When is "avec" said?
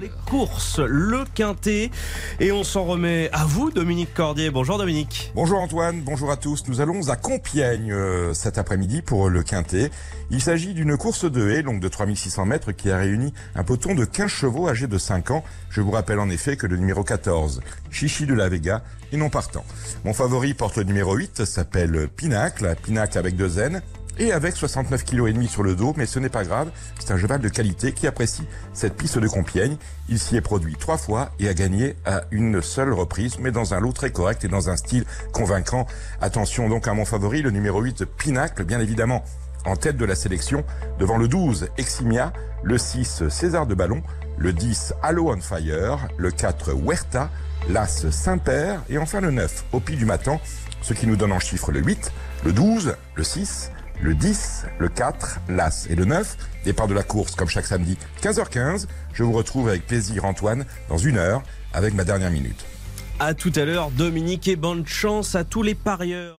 23.16-23.36, 24.32-24.56, 59.68-59.86, 61.72-61.94